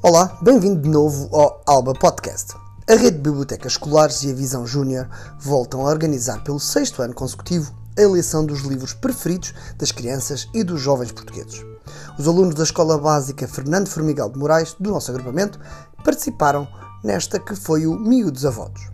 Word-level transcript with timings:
Olá, 0.00 0.38
bem-vindo 0.40 0.80
de 0.80 0.88
novo 0.88 1.28
ao 1.36 1.60
Alba 1.66 1.92
Podcast. 1.92 2.54
A 2.88 2.94
rede 2.94 3.16
de 3.16 3.22
bibliotecas 3.22 3.72
escolares 3.72 4.22
e 4.22 4.30
a 4.30 4.34
Visão 4.34 4.64
Júnior 4.64 5.08
voltam 5.40 5.80
a 5.80 5.90
organizar 5.90 6.44
pelo 6.44 6.60
sexto 6.60 7.02
ano 7.02 7.12
consecutivo 7.12 7.74
a 7.98 8.02
eleição 8.02 8.46
dos 8.46 8.60
livros 8.60 8.94
preferidos 8.94 9.52
das 9.76 9.90
crianças 9.90 10.48
e 10.54 10.62
dos 10.62 10.80
jovens 10.80 11.10
portugueses. 11.10 11.66
Os 12.16 12.28
alunos 12.28 12.54
da 12.54 12.62
Escola 12.62 12.96
Básica 12.96 13.48
Fernando 13.48 13.88
Formigal 13.88 14.30
de 14.30 14.38
Moraes, 14.38 14.76
do 14.78 14.92
nosso 14.92 15.10
agrupamento, 15.10 15.58
participaram 16.04 16.68
nesta 17.02 17.40
que 17.40 17.56
foi 17.56 17.84
o 17.84 17.98
Miúdos 17.98 18.46
Avodos. 18.46 18.88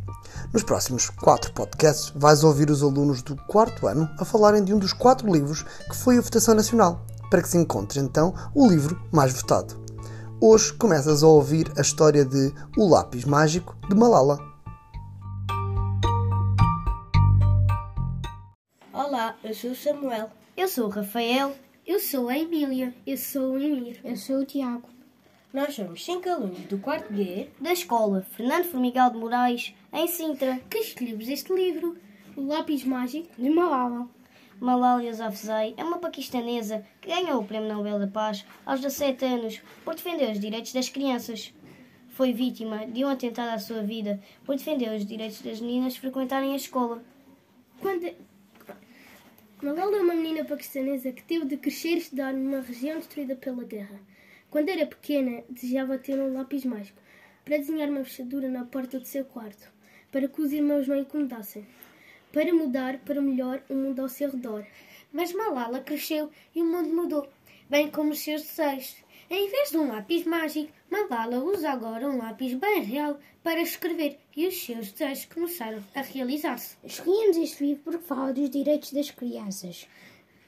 Nos 0.55 0.63
próximos 0.63 1.11
quatro 1.11 1.53
podcasts 1.53 2.15
vais 2.17 2.43
ouvir 2.43 2.71
os 2.71 2.83
alunos 2.83 3.21
do 3.21 3.37
quarto 3.37 3.87
ano 3.87 4.09
a 4.19 4.25
falarem 4.25 4.65
de 4.65 4.73
um 4.73 4.79
dos 4.79 4.95
quatro 4.95 5.31
livros 5.31 5.67
que 5.87 5.97
foi 5.97 6.17
a 6.17 6.23
votação 6.23 6.55
nacional, 6.55 7.05
para 7.29 7.43
que 7.43 7.49
se 7.51 7.59
encontre 7.59 8.01
então 8.01 8.33
o 8.55 8.67
livro 8.67 8.99
mais 9.13 9.35
votado. 9.35 9.84
Hoje 10.47 10.75
começas 10.75 11.23
a 11.23 11.27
ouvir 11.27 11.73
a 11.75 11.81
história 11.81 12.23
de 12.23 12.53
O 12.77 12.87
Lápis 12.87 13.25
Mágico 13.25 13.75
de 13.89 13.95
Malala. 13.95 14.39
Olá, 18.93 19.39
eu 19.43 19.55
sou 19.55 19.71
o 19.71 19.75
Samuel. 19.75 20.31
Eu 20.55 20.69
sou 20.69 20.85
o 20.85 20.91
Rafael. 20.91 21.55
Eu 21.87 21.99
sou 21.99 22.29
a 22.29 22.37
Emília. 22.37 22.95
Eu 23.07 23.17
sou 23.17 23.55
o 23.55 23.59
Emir. 23.59 23.99
Eu 24.05 24.19
sou 24.19 24.41
o 24.41 24.45
Tiago. 24.45 24.87
Nós 25.51 25.75
somos 25.75 26.05
cinco 26.05 26.29
alunos 26.29 26.61
do 26.67 26.77
quarto 26.77 27.11
B 27.11 27.49
da 27.59 27.73
escola 27.73 28.27
Fernando 28.37 28.67
Formigal 28.67 29.13
de 29.13 29.17
Moraes, 29.17 29.75
em 29.95 30.07
Sintra, 30.07 30.61
que 30.69 30.77
escolhemos 30.77 31.27
este 31.27 31.55
livro, 31.55 31.97
O 32.37 32.43
Lápis 32.43 32.85
Mágico 32.85 33.31
de 33.39 33.49
Malala. 33.49 34.07
Malala 34.61 35.03
Yousafzai 35.03 35.75
é 35.77 35.83
uma 35.83 35.99
paquistanesa 35.99 36.87
que 37.01 37.09
ganhou 37.09 37.41
o 37.41 37.45
Prémio 37.45 37.75
Nobel 37.75 37.99
da 37.99 38.07
Paz 38.07 38.47
aos 38.65 38.81
17 38.81 39.25
anos 39.25 39.61
por 39.85 39.95
defender 39.95 40.31
os 40.31 40.39
direitos 40.39 40.73
das 40.73 40.89
crianças. 40.89 41.53
Foi 42.11 42.33
vítima 42.33 42.87
de 42.87 43.05
um 43.05 43.09
atentado 43.09 43.53
à 43.53 43.59
sua 43.59 43.83
vida 43.83 44.23
por 44.45 44.55
defender 44.55 44.95
os 44.95 45.05
direitos 45.05 45.43
das 45.43 45.61
meninas 45.61 45.97
frequentarem 45.97 46.53
a 46.53 46.57
escola. 46.57 47.03
Quando... 47.81 48.09
Malala 49.61 49.97
é 49.97 50.01
uma 50.01 50.15
menina 50.15 50.45
paquistanesa 50.45 51.11
que 51.11 51.25
teve 51.25 51.47
de 51.47 51.57
crescer 51.57 51.95
e 51.95 51.99
estudar 51.99 52.33
numa 52.33 52.61
região 52.61 52.99
destruída 52.99 53.35
pela 53.35 53.65
guerra. 53.65 53.99
Quando 54.51 54.69
era 54.69 54.87
pequena, 54.87 55.43
desejava 55.51 55.99
ter 55.99 56.19
um 56.21 56.33
lápis 56.33 56.65
mágico 56.65 57.03
para 57.45 57.59
desenhar 57.59 57.89
uma 57.89 58.05
fechadura 58.05 58.49
na 58.49 58.65
porta 58.65 59.01
do 59.01 59.07
seu 59.07 59.25
quarto, 59.25 59.73
para 60.13 60.29
que 60.29 60.41
os 60.41 60.53
irmãos 60.53 60.87
não 60.87 60.97
incomodassem 60.97 61.67
para 62.35 62.53
mudar 62.53 62.99
para 62.99 63.23
melhor 63.23 63.63
o 63.71 63.75
mundo 63.75 64.03
ao 64.03 64.09
seu 64.09 64.29
redor. 64.29 64.67
Mas 65.13 65.33
Malala 65.33 65.79
cresceu 65.79 66.29
e 66.53 66.61
o 66.61 66.65
mundo 66.65 66.89
mudou, 66.89 67.29
bem 67.71 67.89
como 67.89 68.11
os 68.11 68.19
seus 68.19 68.43
desejos. 68.43 68.97
Em 69.31 69.49
vez 69.49 69.71
de 69.71 69.79
um 69.79 69.87
lápis 69.87 70.27
mágico, 70.27 70.73
Malala 70.91 71.39
usa 71.39 71.71
agora 71.71 72.09
um 72.09 72.19
lápis 72.19 72.53
bem 72.55 72.83
real 72.83 73.21
para 73.45 73.63
escrever 73.63 74.19
e 74.37 74.49
os 74.49 74.61
seus 74.61 74.91
desejos 74.91 75.27
começaram 75.27 75.83
a 75.95 76.03
realizar-se. 76.03 76.77
Escolhemos 76.83 77.37
este 77.37 77.65
livro 77.65 77.83
porque 77.85 78.05
fala 78.05 78.33
dos 78.33 78.51
direitos 78.51 78.93
das 78.93 79.13
crianças 79.13 79.87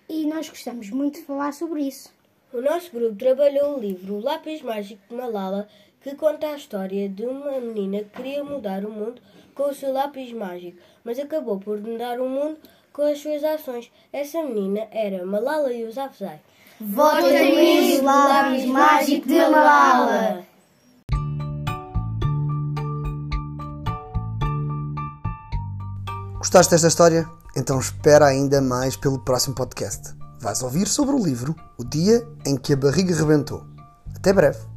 e 0.08 0.26
nós 0.26 0.48
gostamos 0.48 0.90
muito 0.90 1.20
de 1.20 1.24
falar 1.24 1.52
sobre 1.52 1.82
isso. 1.82 2.12
O 2.52 2.60
nosso 2.60 2.92
grupo 2.92 3.16
trabalhou 3.16 3.76
o 3.76 3.80
livro 3.80 4.14
O 4.14 4.20
Lápis 4.20 4.62
Mágico 4.62 5.02
de 5.10 5.16
Malala, 5.16 5.66
que 6.00 6.14
conta 6.14 6.46
a 6.46 6.56
história 6.56 7.08
de 7.08 7.26
uma 7.26 7.58
menina 7.60 7.98
que 7.98 8.10
queria 8.10 8.44
mudar 8.44 8.84
o 8.84 8.90
mundo 8.90 9.20
com 9.52 9.64
o 9.64 9.74
seu 9.74 9.92
lápis 9.92 10.32
mágico, 10.32 10.78
mas 11.02 11.18
acabou 11.18 11.58
por 11.58 11.80
mudar 11.80 12.20
o 12.20 12.28
mundo 12.28 12.58
com 12.92 13.02
as 13.02 13.18
suas 13.18 13.42
ações. 13.42 13.90
Essa 14.12 14.42
menina 14.42 14.86
era 14.92 15.26
Malala 15.26 15.72
Yousafzai. 15.72 16.40
Votem 16.80 17.98
no 17.98 18.04
lápis 18.04 18.64
mágico 18.66 19.26
de 19.26 19.34
Malala! 19.34 20.44
Gostaste 26.38 26.70
desta 26.70 26.86
história? 26.86 27.28
Então 27.56 27.80
espera 27.80 28.26
ainda 28.26 28.60
mais 28.60 28.96
pelo 28.96 29.18
próximo 29.18 29.56
podcast. 29.56 30.14
Vais 30.46 30.62
ouvir 30.62 30.86
sobre 30.86 31.16
o 31.16 31.18
livro 31.18 31.56
O 31.76 31.82
Dia 31.82 32.24
em 32.46 32.56
que 32.56 32.72
a 32.72 32.76
Barriga 32.76 33.12
Rebentou. 33.12 33.66
Até 34.14 34.32
breve! 34.32 34.75